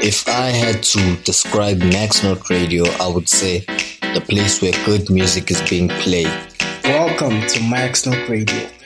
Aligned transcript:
If 0.00 0.28
I 0.28 0.46
had 0.50 0.84
to 0.94 1.16
describe 1.24 1.78
Max 1.78 2.22
Note 2.22 2.48
Radio, 2.48 2.84
I 3.00 3.08
would 3.08 3.28
say 3.28 3.64
the 4.14 4.24
place 4.26 4.62
where 4.62 4.72
good 4.86 5.10
music 5.10 5.50
is 5.50 5.60
being 5.68 5.88
played. 5.88 6.32
Welcome 6.84 7.44
to 7.48 7.62
Max 7.64 8.06
Note 8.06 8.28
Radio. 8.28 8.77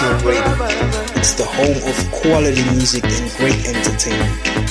Radio. 0.00 0.44
It's 1.16 1.34
the 1.34 1.44
home 1.44 1.76
of 1.88 2.12
quality 2.12 2.62
music 2.70 3.02
and 3.04 3.30
great 3.36 3.66
entertainment. 3.66 4.67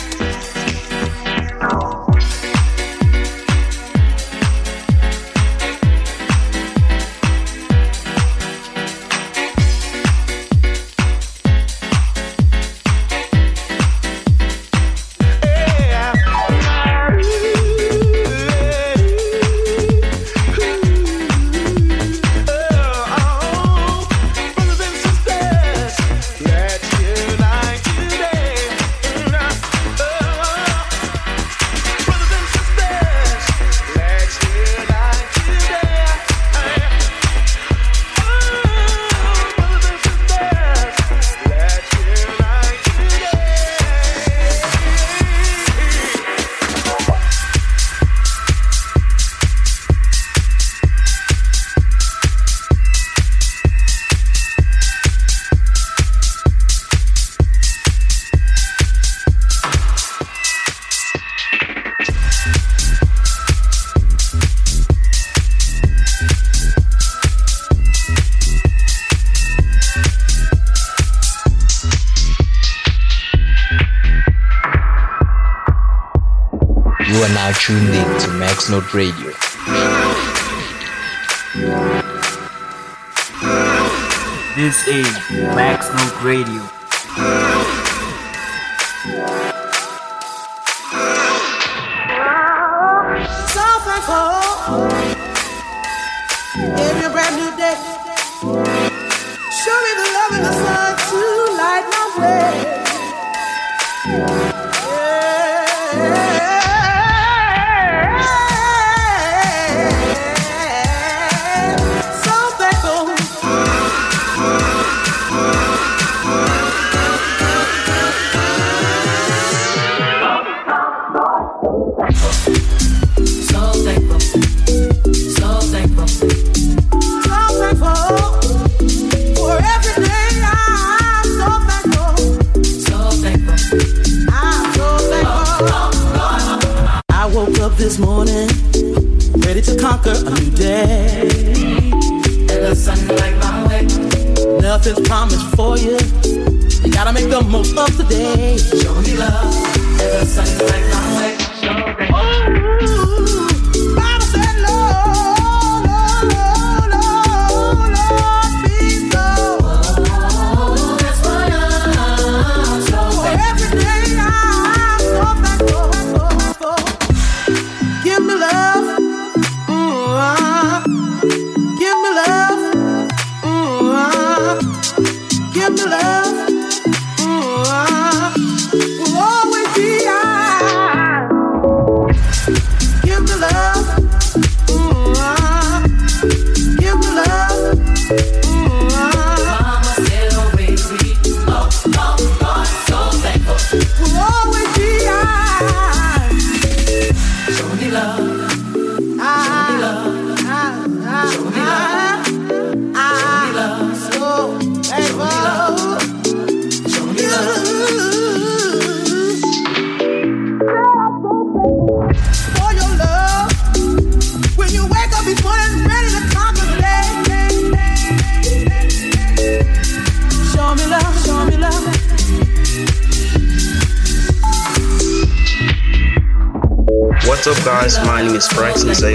Tuned 77.68 77.90
in 77.90 78.20
to 78.20 78.28
Max 78.34 78.70
Note 78.70 78.94
Radio. 78.94 79.32
This 84.56 84.88
is 84.88 85.30
Max 85.56 85.90
Note 85.90 86.24
Radio. 86.24 87.47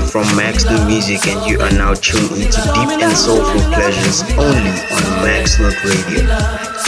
From 0.01 0.23
Max 0.37 0.65
New 0.65 0.87
Music, 0.87 1.27
and 1.27 1.51
you 1.51 1.59
are 1.59 1.73
now 1.73 1.93
tuned 1.93 2.31
into 2.41 2.61
deep 2.73 3.03
and 3.03 3.17
soulful 3.17 3.61
pleasures 3.73 4.23
only 4.39 4.71
on 4.71 5.25
Max 5.25 5.59
Note 5.59 5.83
Radio. 5.83 6.82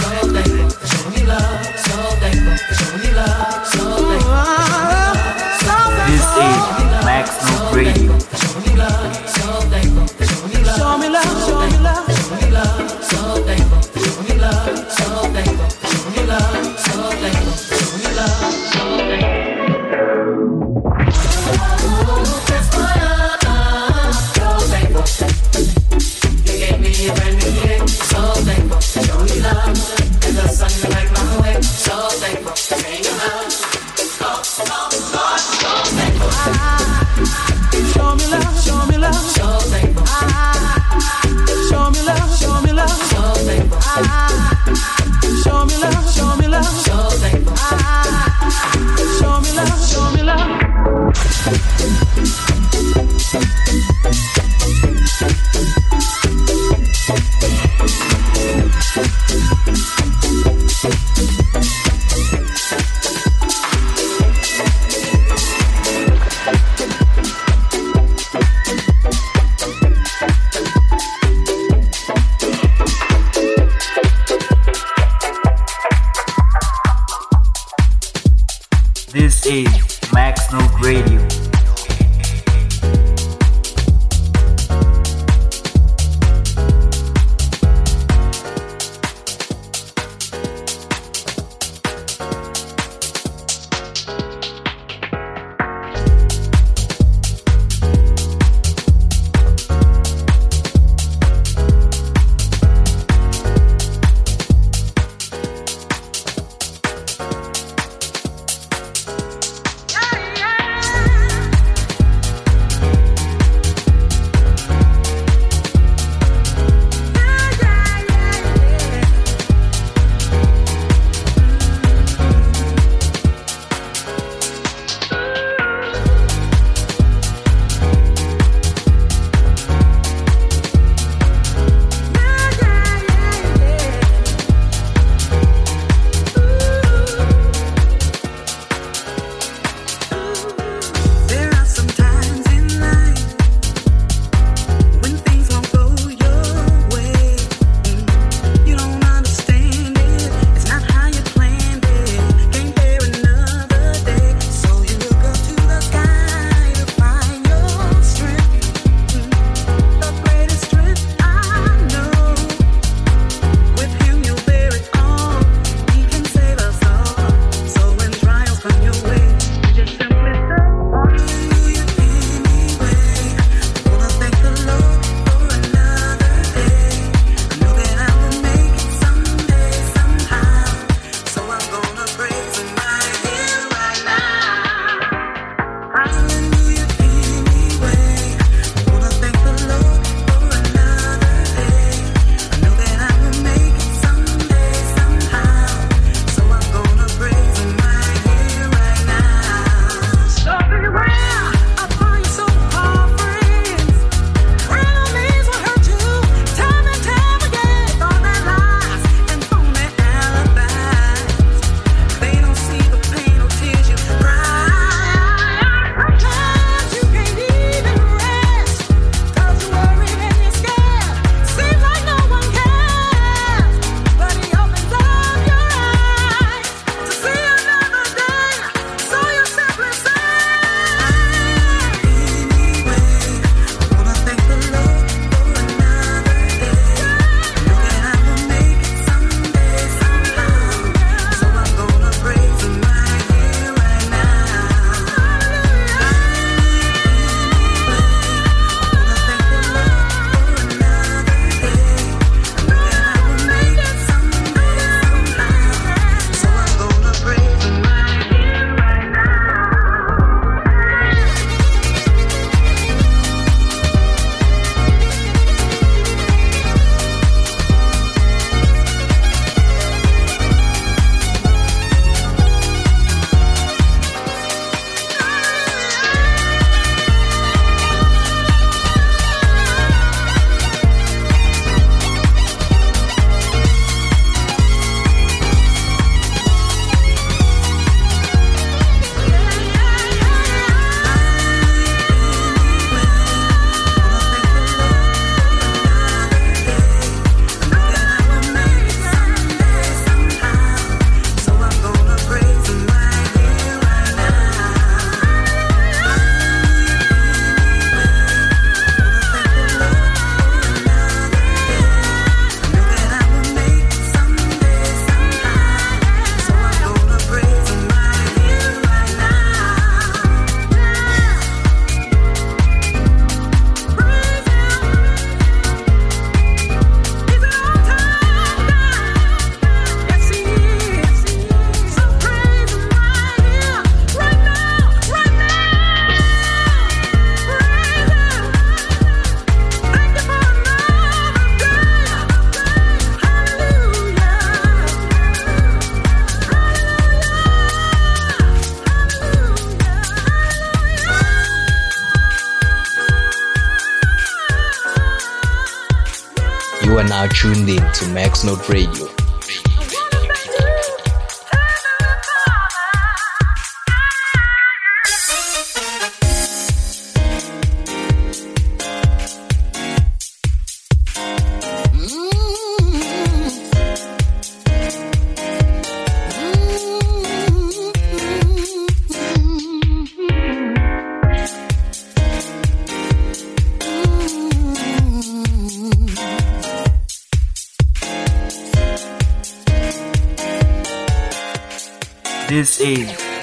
Are 357.24 357.28
tuned 357.28 357.70
in 357.70 357.92
to 357.92 358.06
Max 358.08 358.44
Note 358.44 358.68
Radio. 358.68 359.13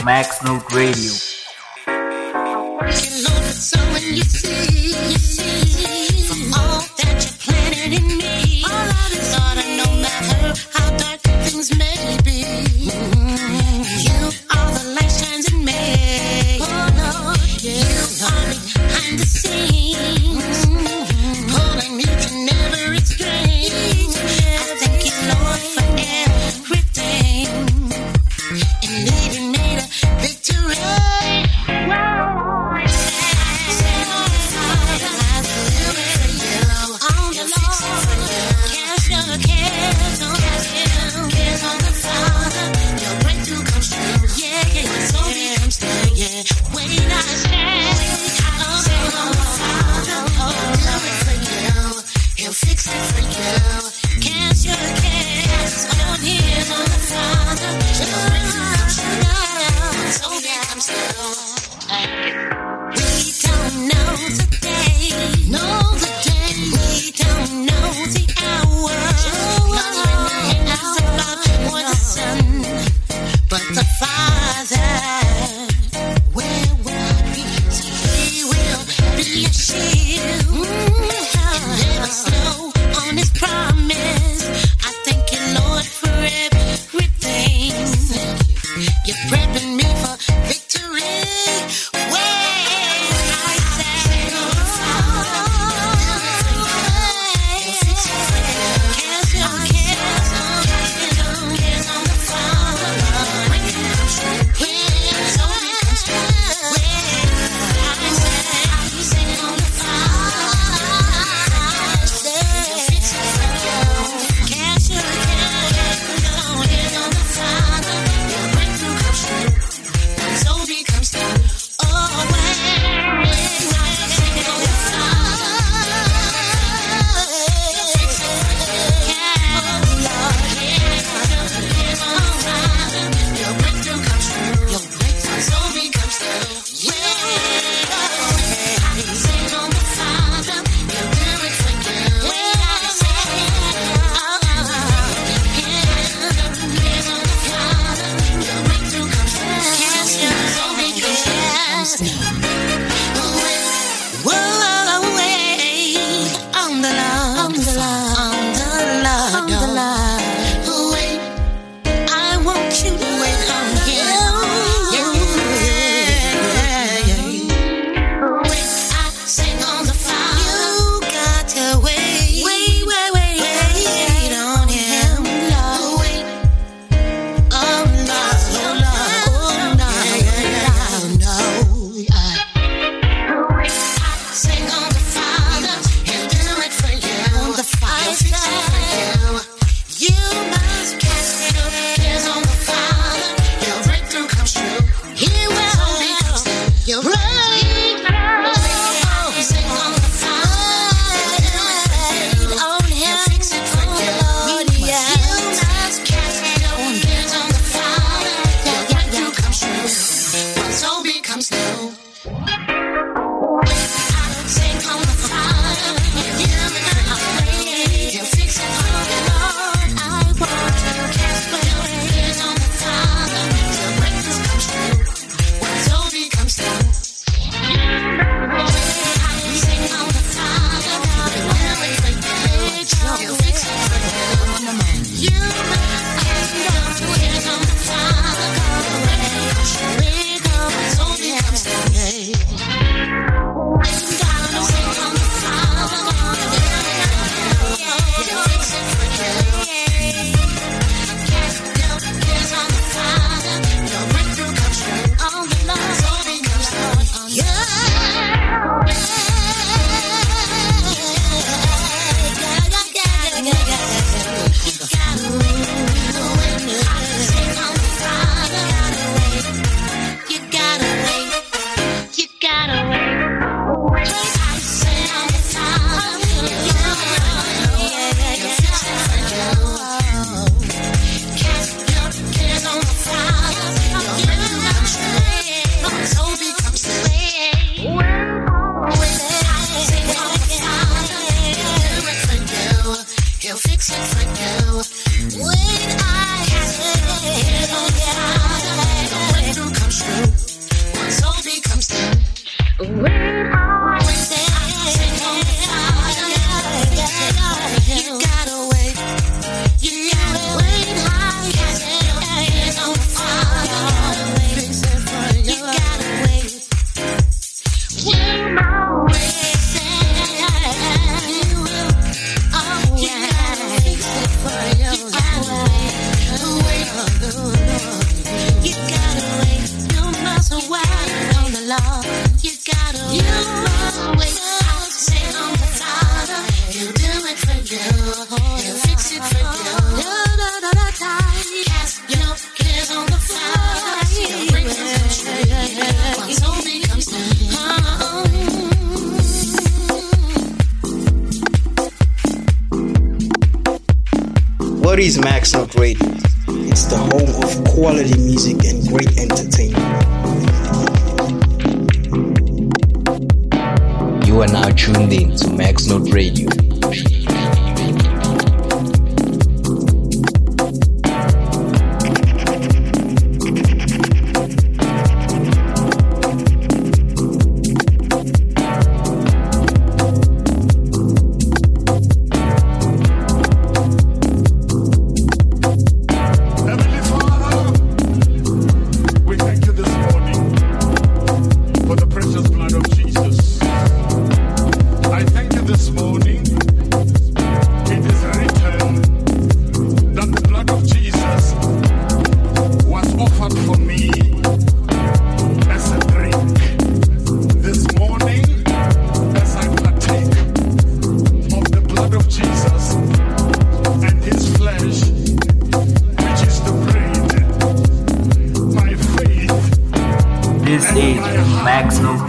Max 0.04 0.44
Note 0.44 0.70
Radio. 0.72 1.31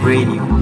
Radio. 0.03 0.52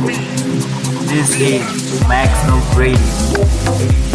me. 0.00 0.14
This 1.06 1.40
is 1.40 2.08
Max 2.08 2.46
Note 2.46 2.76
Radio. 2.76 4.07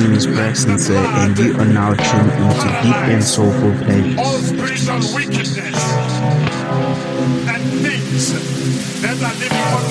Name 0.00 0.14
is 0.14 0.26
Braxton 0.26 0.78
Sir, 0.78 0.96
and 0.96 1.38
you 1.38 1.54
are 1.58 1.64
now 1.66 1.92
tuned 1.94 2.32
into 2.32 2.68
deep 2.82 2.96
and 3.12 3.22
soulful 3.22 3.72
pleasures. 3.84 4.18
All 4.18 4.38
spiritual 4.38 5.14
wickedness 5.14 5.78
and 7.48 7.62
things 7.84 8.32
that 9.02 9.16
are 9.22 9.34
living 9.38 9.58
on 9.58 9.89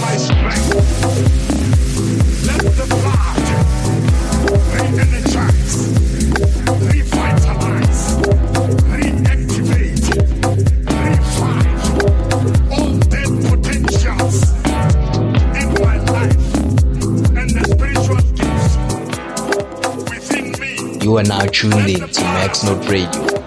are 21.20 21.24
now 21.24 21.46
tuned 21.48 21.90
in 21.90 22.08
to 22.08 22.22
Max 22.22 22.64
Note 22.64 22.88
Radio. 22.90 23.39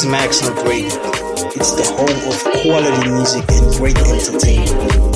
Is 0.00 0.06
Max 0.06 0.42
Note 0.42 0.66
Radio? 0.66 0.86
It's 1.54 1.72
the 1.72 1.84
home 1.84 2.28
of 2.28 2.62
quality 2.62 3.10
music 3.10 3.44
and 3.50 3.74
great 3.76 3.98
entertainment. 3.98 5.09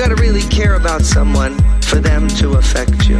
Gotta 0.00 0.14
really 0.14 0.40
care 0.48 0.76
about 0.76 1.02
someone 1.02 1.54
for 1.82 1.96
them 1.96 2.26
to 2.26 2.52
affect 2.54 3.06
you. 3.06 3.16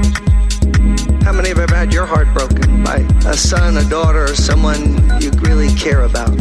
How 1.23 1.31
many 1.31 1.51
have 1.51 1.59
ever 1.59 1.75
had 1.75 1.93
your 1.93 2.07
heart 2.07 2.33
broken 2.33 2.83
by 2.83 3.07
a 3.27 3.37
son, 3.37 3.77
a 3.77 3.85
daughter, 3.85 4.25
or 4.25 4.35
someone 4.35 4.97
you 5.21 5.31
really 5.43 5.69
care 5.75 6.05
about? 6.05 6.35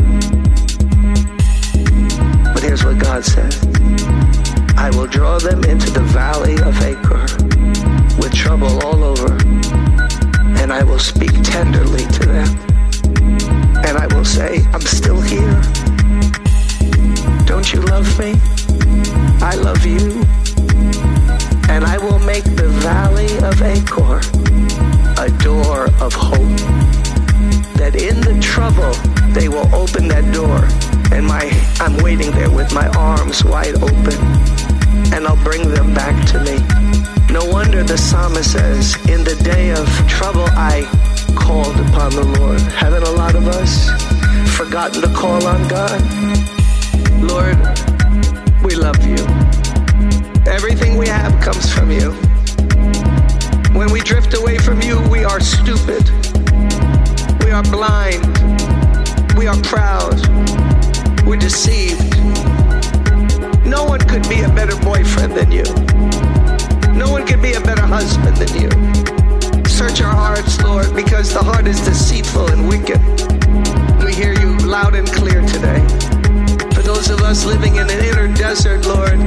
But 2.54 2.64
here's 2.64 2.86
what 2.86 3.00
God 3.00 3.26
said 3.26 3.54
I 4.78 4.90
will 4.92 5.08
draw 5.08 5.40
them 5.40 5.66
into 5.66 5.92
the 5.92 6.06
valley 6.08 6.54
of 6.62 6.82
Achor 6.84 7.26
with 8.18 8.34
trouble 8.34 8.82
all 8.86 9.04
over, 9.04 9.34
and 10.58 10.72
I 10.72 10.84
will 10.84 11.00
speak 11.00 11.34
tenderly 11.44 12.06
to 12.06 12.26
them. 12.26 12.48
And 13.84 13.98
I 13.98 14.08
will 14.16 14.24
say, 14.24 14.66
I'm 14.72 14.80
still 14.80 15.20
here. 15.20 15.62
Don't 17.46 17.74
you 17.74 17.82
love 17.82 18.18
me? 18.18 18.59
I 19.42 19.56
love 19.56 19.86
you. 19.86 20.24
And 21.70 21.86
I 21.86 21.98
will 21.98 22.20
make 22.20 22.44
the 22.44 22.68
valley 22.84 23.32
of 23.40 23.62
Achor 23.62 24.20
a 25.18 25.30
door 25.44 25.86
of 26.02 26.14
hope. 26.14 26.60
That 27.80 27.96
in 27.96 28.20
the 28.22 28.38
trouble, 28.42 28.92
they 29.34 29.48
will 29.48 29.74
open 29.74 30.08
that 30.10 30.32
door. 30.34 30.68
And 31.16 31.26
my 31.26 31.50
I'm 31.80 31.96
waiting 32.04 32.32
there 32.32 32.52
with 32.52 32.74
my 32.74 32.88
arms 32.90 33.44
wide 33.44 33.76
open. 33.76 34.18
And 35.14 35.26
I'll 35.26 35.44
bring 35.44 35.70
them 35.70 35.94
back 35.94 36.16
to 36.32 36.40
me. 36.44 36.58
No 37.32 37.46
wonder 37.46 37.84
the 37.84 37.98
psalmist 37.98 38.52
says, 38.52 38.96
In 39.08 39.24
the 39.24 39.36
day 39.44 39.72
of 39.72 39.88
trouble, 40.08 40.48
I 40.52 40.84
called 41.36 41.76
upon 41.88 42.12
the 42.12 42.26
Lord. 42.40 42.60
Haven't 42.60 43.04
a 43.04 43.12
lot 43.12 43.36
of 43.36 43.48
us 43.48 43.90
forgotten 44.58 45.02
to 45.02 45.08
call 45.14 45.46
on 45.48 45.68
God? 45.68 46.02
Lord, 47.22 47.58
we 48.70 48.76
love 48.76 49.04
you. 49.04 49.18
Everything 50.46 50.96
we 50.96 51.08
have 51.08 51.34
comes 51.42 51.74
from 51.74 51.90
you. 51.90 52.12
When 53.74 53.92
we 53.92 54.00
drift 54.02 54.36
away 54.36 54.60
from 54.60 54.80
you, 54.84 55.02
we 55.10 55.24
are 55.24 55.40
stupid. 55.40 56.08
We 57.44 57.50
are 57.50 57.64
blind. 57.64 58.26
We 59.36 59.48
are 59.48 59.60
proud. 59.64 60.20
We're 61.26 61.38
deceived. 61.38 62.16
No 63.66 63.86
one 63.86 64.02
could 64.02 64.30
be 64.30 64.42
a 64.42 64.50
better 64.50 64.78
boyfriend 64.84 65.34
than 65.34 65.52
you. 65.52 65.64
No 66.94 67.10
one 67.10 67.26
could 67.26 67.42
be 67.42 67.54
a 67.54 67.62
better 67.62 67.88
husband 67.88 68.38
than 68.38 68.54
you. 68.62 68.70
Search 69.66 70.00
our 70.02 70.14
hearts, 70.14 70.62
Lord, 70.62 70.94
because 70.96 71.34
the 71.34 71.42
heart 71.42 71.66
is 71.66 71.82
deceitful 71.82 72.52
and 72.52 72.70
wicked. 72.70 73.00
We 74.06 74.14
hear 74.14 74.34
you 74.40 74.56
loud 74.60 74.94
and 74.94 75.08
clear 75.08 75.42
today. 75.42 75.82
For 76.76 76.84
those 76.84 77.10
of 77.10 77.22
us 77.22 77.46
living 77.46 77.76
in 77.78 77.90
an 77.90 78.06
inner 78.06 78.29
desert, 78.62 78.86
Lord, 78.88 79.18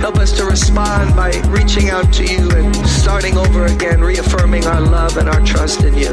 help 0.00 0.16
us 0.16 0.32
to 0.32 0.44
respond 0.44 1.14
by 1.14 1.30
reaching 1.46 1.90
out 1.90 2.12
to 2.14 2.24
you 2.24 2.50
and 2.50 2.74
starting 2.84 3.38
over 3.38 3.66
again, 3.66 4.00
reaffirming 4.00 4.66
our 4.66 4.80
love 4.80 5.16
and 5.16 5.28
our 5.28 5.40
trust 5.46 5.84
in 5.84 5.94
you. 5.94 6.10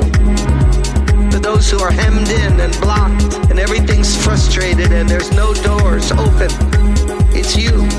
For 1.32 1.40
those 1.40 1.72
who 1.72 1.80
are 1.80 1.90
hemmed 1.90 2.30
in 2.30 2.60
and 2.60 2.72
blocked 2.80 3.50
and 3.50 3.58
everything's 3.58 4.16
frustrated 4.24 4.92
and 4.92 5.10
there's 5.10 5.32
no 5.32 5.56
doors 5.56 6.12
open, 6.12 6.52
it's 7.34 7.58
you. 7.58 7.90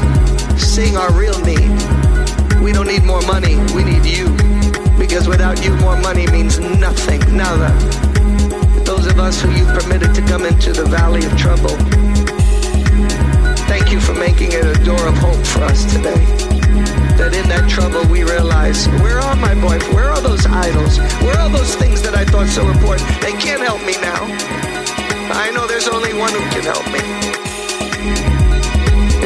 Sing 0.57 0.97
our 0.97 1.13
real 1.13 1.39
need. 1.41 1.73
We 2.63 2.71
don't 2.71 2.87
need 2.87 3.03
more 3.03 3.23
money, 3.23 3.57
we 3.75 3.83
need 3.83 4.07
you. 4.07 4.29
Because 4.97 5.27
without 5.27 5.65
you, 5.65 5.75
more 5.79 6.01
money 6.01 6.29
means 6.29 6.61
nothing, 6.61 7.21
nada. 7.37 7.75
Those 8.85 9.07
of 9.07 9.19
us 9.19 9.43
who 9.43 9.51
you've 9.51 9.75
permitted 9.77 10.15
to 10.15 10.23
come 10.23 10.45
into 10.45 10.73
the 10.73 10.85
valley 10.85 11.25
of 11.27 11.37
trouble, 11.37 11.77
for 14.15 14.21
making 14.21 14.53
it 14.53 14.65
a 14.65 14.85
door 14.85 15.07
of 15.07 15.17
hope 15.19 15.45
for 15.47 15.65
us 15.65 15.85
today. 15.93 16.25
That 17.19 17.35
in 17.35 17.49
that 17.49 17.69
trouble 17.69 18.05
we 18.11 18.23
realize, 18.23 18.87
where 19.03 19.19
are 19.19 19.37
my 19.37 19.55
boy? 19.55 19.79
Where 19.95 20.11
are 20.11 20.21
those 20.21 20.47
idols? 20.47 20.99
Where 21.23 21.37
are 21.39 21.51
those 21.51 21.75
things 21.77 22.03
that 22.03 22.15
I 22.15 22.25
thought 22.25 22.49
so 22.49 22.69
important? 22.69 23.09
They 23.21 23.33
can't 23.33 23.63
help 23.63 23.83
me 23.87 23.95
now. 24.01 24.23
I 25.35 25.51
know 25.55 25.67
there's 25.67 25.89
only 25.89 26.15
one 26.15 26.33
who 26.33 26.45
can 26.51 26.65
help 26.65 26.87
me. 26.91 27.03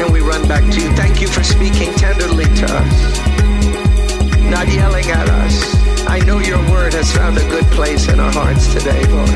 And 0.01 0.13
we 0.13 0.21
run 0.21 0.47
back 0.47 0.63
to 0.63 0.77
you. 0.81 0.89
Thank 0.95 1.21
you 1.21 1.27
for 1.27 1.43
speaking 1.43 1.93
tenderly 1.93 2.45
to 2.45 2.65
us, 2.69 2.97
not 4.49 4.67
yelling 4.69 5.09
at 5.11 5.29
us, 5.29 5.75
I 6.07 6.19
know 6.25 6.39
your 6.39 6.59
word 6.71 6.93
has 6.93 7.11
found 7.11 7.37
a 7.37 7.47
good 7.49 7.65
place 7.75 8.07
in 8.07 8.19
our 8.19 8.31
hearts 8.31 8.73
today, 8.73 9.03
Lord. 9.11 9.29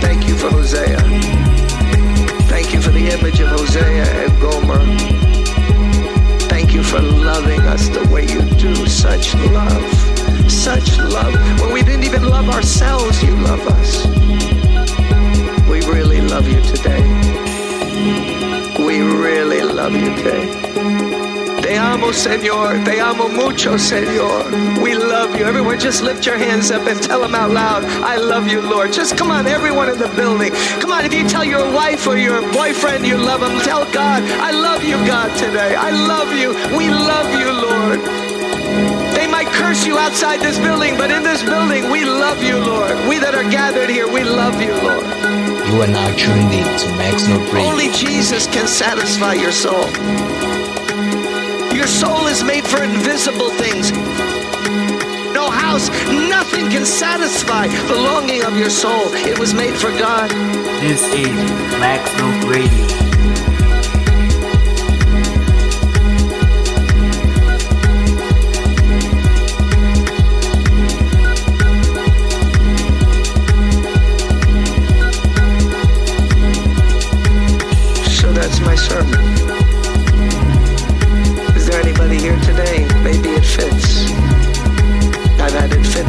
Thank 0.00 0.26
you 0.26 0.34
for 0.34 0.50
Hosea. 0.50 1.41
Thank 2.62 2.74
you 2.74 2.80
for 2.80 2.92
the 2.92 3.08
image 3.08 3.40
of 3.40 3.48
Hosea 3.48 4.04
and 4.04 4.40
Gomer. 4.40 4.78
Thank 6.48 6.72
you 6.72 6.84
for 6.84 7.00
loving 7.00 7.60
us 7.62 7.88
the 7.88 8.08
way 8.08 8.22
you 8.22 8.40
do. 8.56 8.86
Such 8.86 9.34
love. 9.34 9.84
Such 10.48 10.96
love. 10.96 11.34
When 11.60 11.72
we 11.72 11.82
didn't 11.82 12.04
even 12.04 12.22
love 12.22 12.48
ourselves, 12.48 13.20
you 13.20 13.34
love 13.34 13.66
us. 13.66 14.06
We 15.68 15.80
really 15.80 16.20
love 16.20 16.46
you 16.46 16.62
today. 16.62 17.02
We 18.78 19.00
really 19.00 19.62
love 19.62 19.96
you 19.96 20.14
today. 20.14 21.11
Te 21.72 21.78
amo, 21.78 22.12
Señor. 22.12 22.84
Te 22.84 23.00
amo 23.00 23.30
mucho, 23.30 23.78
Señor. 23.78 24.44
We 24.82 24.94
love 24.94 25.34
you. 25.34 25.46
Everyone, 25.46 25.80
just 25.80 26.02
lift 26.02 26.26
your 26.26 26.36
hands 26.36 26.70
up 26.70 26.86
and 26.86 27.00
tell 27.00 27.22
them 27.22 27.34
out 27.34 27.50
loud, 27.50 27.82
I 28.04 28.18
love 28.18 28.46
you, 28.46 28.60
Lord. 28.60 28.92
Just 28.92 29.16
come 29.16 29.30
on, 29.30 29.46
everyone 29.46 29.88
in 29.88 29.96
the 29.96 30.12
building. 30.14 30.52
Come 30.80 30.92
on, 30.92 31.06
if 31.06 31.14
you 31.14 31.26
tell 31.26 31.46
your 31.46 31.64
wife 31.72 32.06
or 32.06 32.18
your 32.18 32.42
boyfriend 32.52 33.06
you 33.06 33.16
love 33.16 33.40
them, 33.40 33.58
tell 33.60 33.90
God, 33.90 34.22
I 34.22 34.50
love 34.50 34.84
you, 34.84 34.96
God, 35.06 35.34
today. 35.38 35.74
I 35.74 35.88
love 35.92 36.28
you. 36.36 36.52
We 36.76 36.90
love 36.90 37.32
you, 37.40 37.48
Lord. 37.50 38.00
They 39.16 39.26
might 39.26 39.48
curse 39.56 39.86
you 39.86 39.96
outside 39.96 40.40
this 40.40 40.58
building, 40.58 40.98
but 40.98 41.10
in 41.10 41.22
this 41.22 41.42
building, 41.42 41.90
we 41.90 42.04
love 42.04 42.42
you, 42.42 42.58
Lord. 42.58 42.92
We 43.08 43.18
that 43.18 43.34
are 43.34 43.48
gathered 43.48 43.88
here, 43.88 44.12
we 44.12 44.24
love 44.24 44.60
you, 44.60 44.74
Lord. 44.84 45.06
You 45.72 45.80
are 45.80 45.88
now 45.88 46.14
tuned 46.20 46.52
in 46.52 46.68
to 46.80 46.88
Max 47.00 47.26
Note 47.28 47.50
Radio. 47.50 47.70
Only 47.70 47.88
Jesus 47.92 48.46
can 48.46 48.68
satisfy 48.68 49.32
your 49.32 49.52
soul. 49.52 49.88
Your 51.82 51.88
soul 51.88 52.28
is 52.28 52.44
made 52.44 52.64
for 52.64 52.84
invisible 52.84 53.50
things. 53.50 53.90
No 55.34 55.50
house, 55.50 55.88
nothing 56.30 56.70
can 56.70 56.86
satisfy 56.86 57.66
the 57.66 57.96
longing 57.96 58.44
of 58.44 58.56
your 58.56 58.70
soul. 58.70 59.12
It 59.26 59.36
was 59.36 59.52
made 59.52 59.74
for 59.74 59.90
God. 59.90 60.30
This 60.80 61.02
is 61.12 61.34
Max 61.80 62.16
Note 62.18 62.44
Radio. 62.44 63.11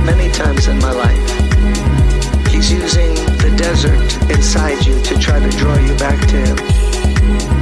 Many 0.06 0.30
times 0.32 0.68
in 0.68 0.78
my 0.80 0.91
life. 0.91 1.30
He's 2.47 2.72
using 2.72 3.14
the 3.38 3.54
desert 3.58 4.01
inside 4.30 4.86
you 4.86 5.01
to 5.01 5.18
try 5.18 5.39
to 5.39 5.49
draw 5.58 5.78
you 5.78 5.95
back 5.95 6.20
to 6.28 6.38
him. 6.38 7.53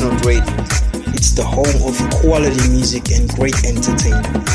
Note 0.00 0.24
Radio? 0.24 0.42
It's 1.14 1.30
the 1.32 1.44
home 1.44 1.66
of 1.86 1.94
quality 2.20 2.68
music 2.68 3.12
and 3.12 3.28
great 3.34 3.64
entertainment. 3.64 4.53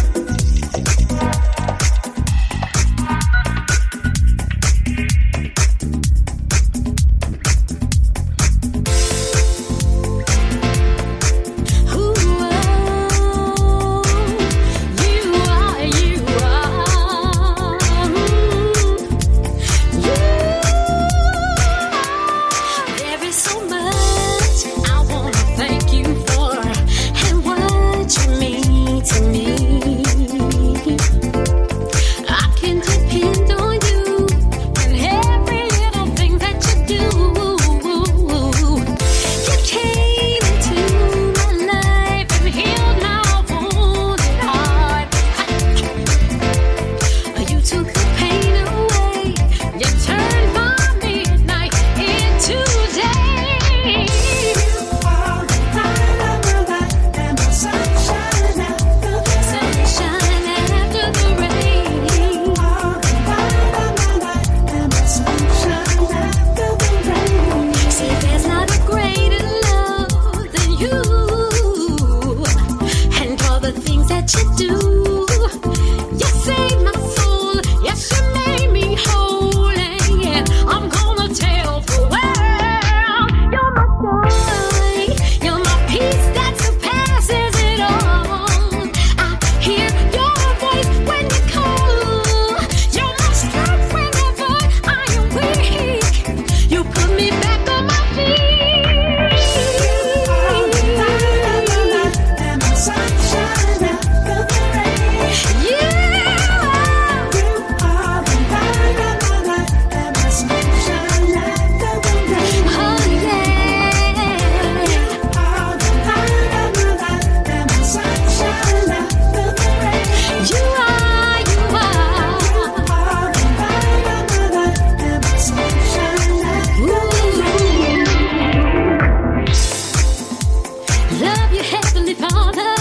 Heavenly 132.09 132.27
Father. 132.27 132.75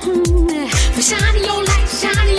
Mm. 0.00 1.02
Shine 1.02 1.44
your 1.44 1.62
light, 1.64 1.88
shine 1.88 2.35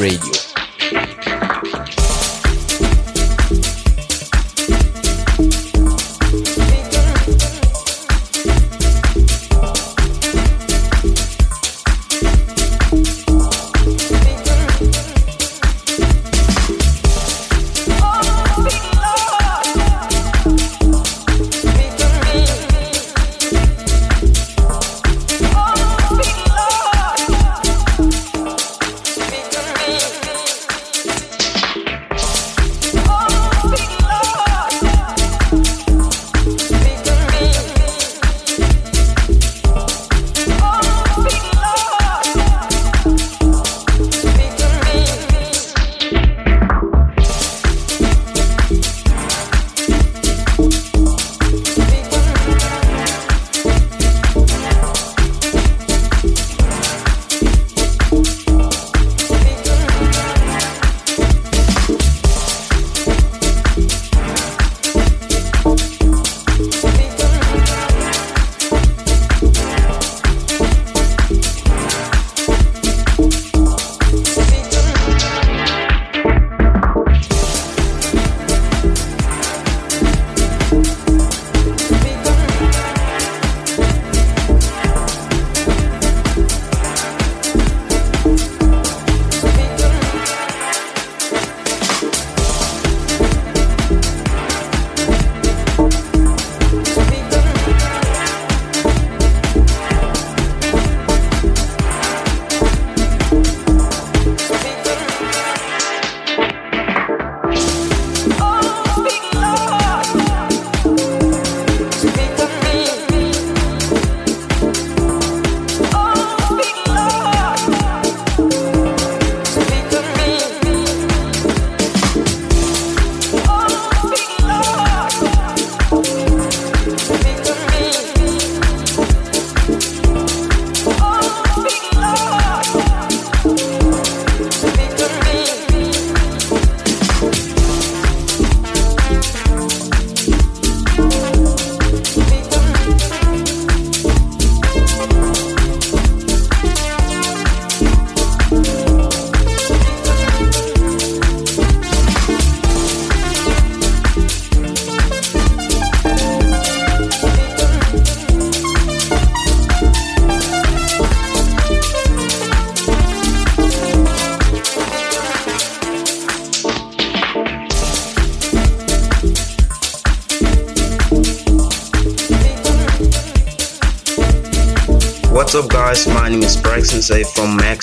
Radio. 0.00 0.29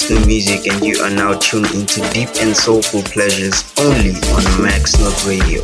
New 0.09 0.25
Music, 0.25 0.65
and 0.71 0.85
you 0.85 1.01
are 1.03 1.09
now 1.09 1.33
tuned 1.33 1.69
into 1.71 1.99
deep 2.11 2.29
and 2.39 2.55
soulful 2.55 3.01
pleasures 3.01 3.73
only 3.77 4.11
on 4.31 4.63
Max 4.63 4.97
Note 4.97 5.25
Radio. 5.25 5.61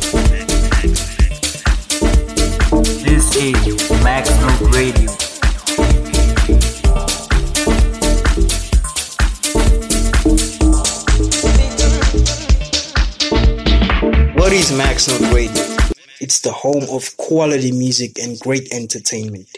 This 3.02 3.36
is 3.36 3.90
Max 4.02 4.28
Note 4.40 4.74
Radio. 4.74 5.10
What 14.34 14.52
is 14.52 14.70
Max 14.76 15.08
Note 15.08 15.32
Radio? 15.32 15.64
It's 16.20 16.40
the 16.40 16.52
home 16.52 16.84
of 16.90 17.16
quality 17.16 17.72
music 17.72 18.18
and 18.18 18.38
great 18.40 18.70
entertainment. 18.74 19.53